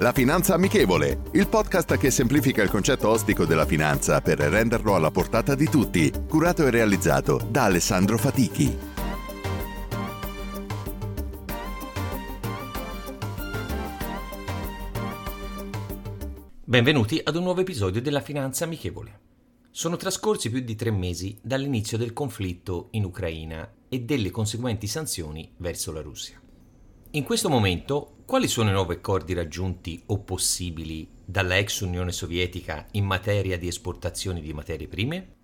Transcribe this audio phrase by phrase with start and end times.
[0.00, 5.10] La Finanza Amichevole, il podcast che semplifica il concetto ostico della finanza per renderlo alla
[5.10, 8.78] portata di tutti, curato e realizzato da Alessandro Fatichi.
[16.62, 19.18] Benvenuti ad un nuovo episodio della Finanza Amichevole.
[19.72, 25.50] Sono trascorsi più di tre mesi dall'inizio del conflitto in Ucraina e delle conseguenti sanzioni
[25.56, 26.40] verso la Russia.
[27.12, 32.86] In questo momento, quali sono i nuovi accordi raggiunti o possibili dalla ex Unione Sovietica
[32.92, 35.36] in materia di esportazioni di materie prime?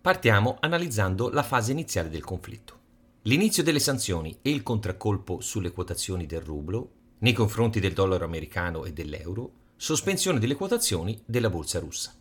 [0.00, 2.80] Partiamo analizzando la fase iniziale del conflitto.
[3.22, 8.86] L'inizio delle sanzioni e il contraccolpo sulle quotazioni del rublo nei confronti del dollaro americano
[8.86, 12.14] e dell'euro, sospensione delle quotazioni della borsa russa.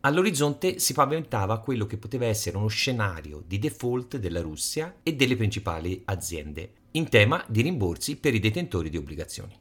[0.00, 5.36] All'orizzonte si paventava quello che poteva essere uno scenario di default della Russia e delle
[5.36, 9.56] principali aziende, in tema di rimborsi per i detentori di obbligazioni.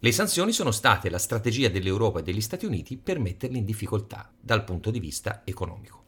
[0.00, 4.30] Le sanzioni sono state la strategia dell'Europa e degli Stati Uniti per metterli in difficoltà
[4.38, 6.04] dal punto di vista economico.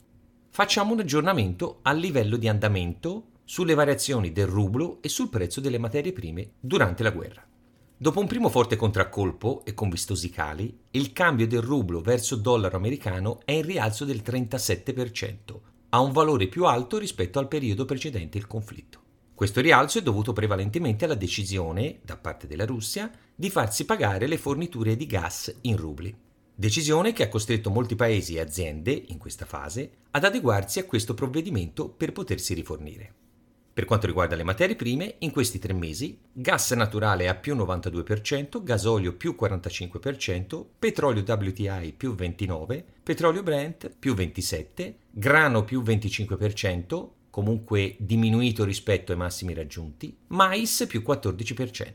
[0.50, 5.78] Facciamo un aggiornamento al livello di andamento sulle variazioni del rublo e sul prezzo delle
[5.78, 7.44] materie prime durante la guerra.
[7.97, 12.77] Dopo un primo forte contraccolpo e con vistosi cali, il cambio del rublo verso dollaro
[12.77, 15.34] americano è in rialzo del 37%,
[15.91, 19.00] a un valore più alto rispetto al periodo precedente il conflitto.
[19.41, 24.36] Questo rialzo è dovuto prevalentemente alla decisione, da parte della Russia, di farsi pagare le
[24.36, 26.14] forniture di gas in rubli.
[26.55, 31.14] Decisione che ha costretto molti paesi e aziende, in questa fase, ad adeguarsi a questo
[31.14, 33.14] provvedimento per potersi rifornire.
[33.72, 38.62] Per quanto riguarda le materie prime, in questi tre mesi gas naturale a più 92%,
[38.62, 47.96] gasolio più 45%, petrolio WTI più 29%, petrolio Brent più 27%, grano più 25%, comunque
[47.98, 51.92] diminuito rispetto ai massimi raggiunti, mais più 14%.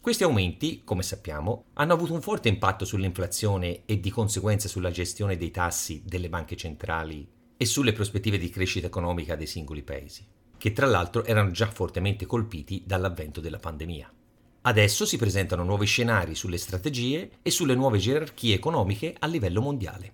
[0.00, 5.36] Questi aumenti, come sappiamo, hanno avuto un forte impatto sull'inflazione e di conseguenza sulla gestione
[5.36, 7.26] dei tassi delle banche centrali
[7.56, 10.24] e sulle prospettive di crescita economica dei singoli paesi
[10.58, 14.10] che tra l'altro erano già fortemente colpiti dall'avvento della pandemia.
[14.62, 20.12] Adesso si presentano nuovi scenari sulle strategie e sulle nuove gerarchie economiche a livello mondiale.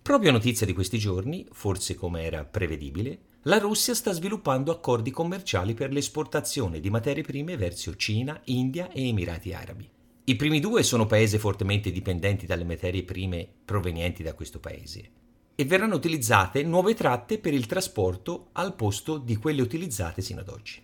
[0.00, 5.74] Proprio notizia di questi giorni, forse come era prevedibile, la Russia sta sviluppando accordi commerciali
[5.74, 9.88] per l'esportazione di materie prime verso Cina, India e Emirati Arabi.
[10.24, 15.10] I primi due sono paesi fortemente dipendenti dalle materie prime provenienti da questo paese
[15.56, 20.48] e verranno utilizzate nuove tratte per il trasporto al posto di quelle utilizzate sino ad
[20.48, 20.80] oggi.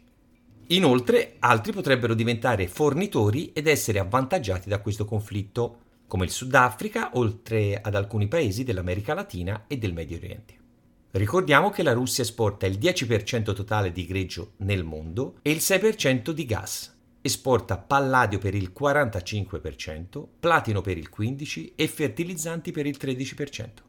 [0.70, 7.80] Inoltre, altri potrebbero diventare fornitori ed essere avvantaggiati da questo conflitto, come il Sudafrica, oltre
[7.80, 10.57] ad alcuni paesi dell'America Latina e del Medio Oriente.
[11.10, 16.30] Ricordiamo che la Russia esporta il 10% totale di greggio nel mondo e il 6%
[16.30, 16.96] di gas.
[17.20, 23.86] Esporta palladio per il 45%, platino per il 15% e fertilizzanti per il 13%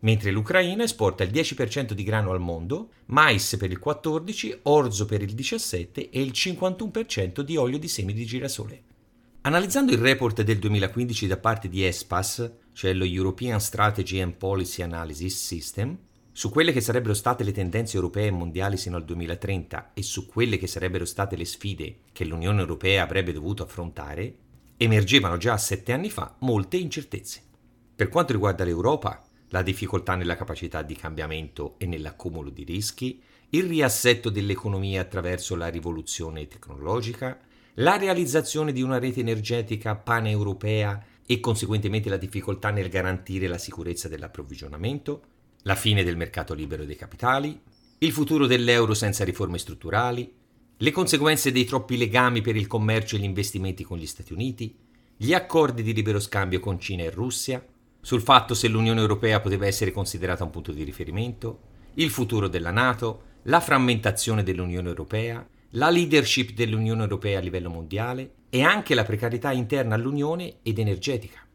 [0.00, 5.22] mentre l'Ucraina esporta il 10% di grano al mondo, mais per il 14%, orzo per
[5.22, 8.82] il 17% e il 51% di olio di semi di girasole.
[9.42, 14.82] Analizzando il report del 2015 da parte di ESPAS, cioè lo European Strategy and Policy
[14.82, 15.96] Analysis System,
[16.38, 20.28] su quelle che sarebbero state le tendenze europee e mondiali sino al 2030 e su
[20.28, 24.36] quelle che sarebbero state le sfide che l'Unione Europea avrebbe dovuto affrontare,
[24.76, 27.42] emergevano già sette anni fa molte incertezze.
[27.92, 33.64] Per quanto riguarda l'Europa, la difficoltà nella capacità di cambiamento e nell'accumulo di rischi, il
[33.64, 37.36] riassetto dell'economia attraverso la rivoluzione tecnologica,
[37.74, 44.06] la realizzazione di una rete energetica paneuropea e conseguentemente la difficoltà nel garantire la sicurezza
[44.06, 45.22] dell'approvvigionamento,
[45.68, 47.60] la fine del mercato libero dei capitali,
[47.98, 50.32] il futuro dell'euro senza riforme strutturali,
[50.78, 54.74] le conseguenze dei troppi legami per il commercio e gli investimenti con gli Stati Uniti,
[55.14, 57.62] gli accordi di libero scambio con Cina e Russia,
[58.00, 61.60] sul fatto se l'Unione Europea poteva essere considerata un punto di riferimento,
[61.94, 68.36] il futuro della Nato, la frammentazione dell'Unione Europea, la leadership dell'Unione Europea a livello mondiale
[68.48, 71.46] e anche la precarietà interna all'Unione ed energetica.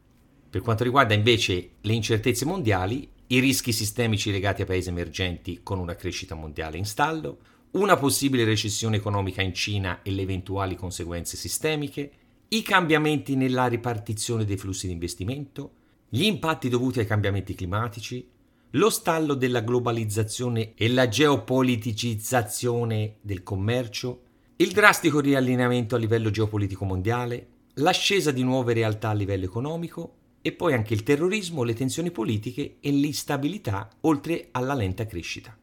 [0.50, 5.78] Per quanto riguarda invece le incertezze mondiali, i rischi sistemici legati a paesi emergenti con
[5.78, 7.38] una crescita mondiale in stallo,
[7.72, 12.12] una possibile recessione economica in Cina e le eventuali conseguenze sistemiche,
[12.48, 15.72] i cambiamenti nella ripartizione dei flussi di investimento,
[16.08, 18.28] gli impatti dovuti ai cambiamenti climatici,
[18.72, 24.20] lo stallo della globalizzazione e la geopoliticizzazione del commercio,
[24.56, 30.52] il drastico riallineamento a livello geopolitico mondiale, l'ascesa di nuove realtà a livello economico e
[30.52, 35.56] poi anche il terrorismo, le tensioni politiche e l'instabilità, oltre alla lenta crescita.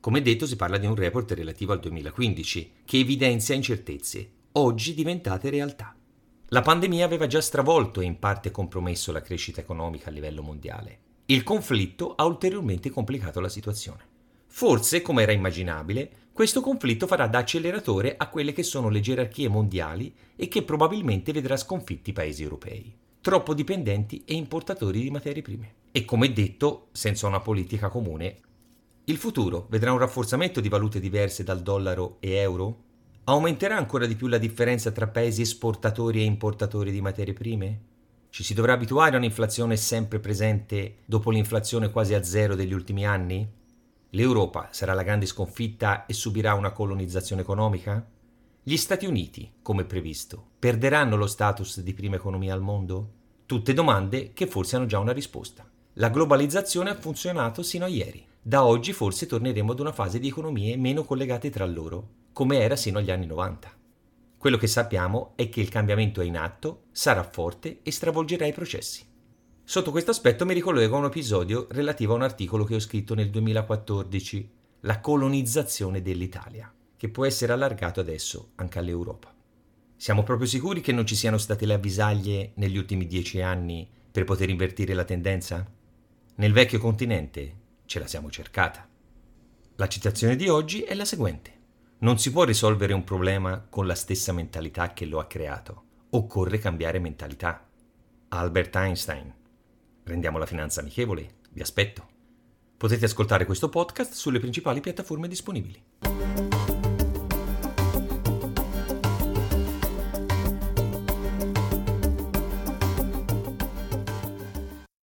[0.00, 5.48] Come detto, si parla di un report relativo al 2015 che evidenzia incertezze, oggi diventate
[5.48, 5.96] realtà.
[6.48, 10.98] La pandemia aveva già stravolto e in parte compromesso la crescita economica a livello mondiale.
[11.24, 14.04] Il conflitto ha ulteriormente complicato la situazione.
[14.46, 19.48] Forse, come era immaginabile, questo conflitto farà da acceleratore a quelle che sono le gerarchie
[19.48, 25.42] mondiali e che probabilmente vedrà sconfitti i paesi europei, troppo dipendenti e importatori di materie
[25.42, 25.74] prime.
[25.92, 28.40] E come detto, senza una politica comune,
[29.04, 32.84] il futuro vedrà un rafforzamento di valute diverse dal dollaro e euro?
[33.24, 37.80] Aumenterà ancora di più la differenza tra paesi esportatori e importatori di materie prime?
[38.30, 43.06] Ci si dovrà abituare a un'inflazione sempre presente dopo l'inflazione quasi a zero degli ultimi
[43.06, 43.50] anni?
[44.10, 48.06] L'Europa sarà la grande sconfitta e subirà una colonizzazione economica?
[48.68, 53.12] Gli Stati Uniti, come previsto, perderanno lo status di prima economia al mondo?
[53.46, 55.66] Tutte domande che forse hanno già una risposta.
[55.94, 58.22] La globalizzazione ha funzionato sino a ieri.
[58.42, 62.76] Da oggi forse torneremo ad una fase di economie meno collegate tra loro, come era
[62.76, 63.74] sino agli anni 90.
[64.36, 68.52] Quello che sappiamo è che il cambiamento è in atto, sarà forte e stravolgerà i
[68.52, 69.02] processi.
[69.64, 73.14] Sotto questo aspetto mi ricollego a un episodio relativo a un articolo che ho scritto
[73.14, 74.50] nel 2014,
[74.80, 79.32] La colonizzazione dell'Italia, che può essere allargato adesso anche all'Europa.
[79.96, 84.24] Siamo proprio sicuri che non ci siano state le avvisaglie negli ultimi dieci anni per
[84.24, 85.66] poter invertire la tendenza?
[86.34, 87.54] Nel vecchio continente
[87.86, 88.86] ce la siamo cercata.
[89.76, 91.56] La citazione di oggi è la seguente.
[91.98, 95.84] Non si può risolvere un problema con la stessa mentalità che lo ha creato.
[96.10, 97.64] Occorre cambiare mentalità.
[98.28, 99.32] Albert Einstein.
[100.02, 101.36] Rendiamo la finanza amichevole.
[101.50, 102.06] Vi aspetto.
[102.76, 106.07] Potete ascoltare questo podcast sulle principali piattaforme disponibili.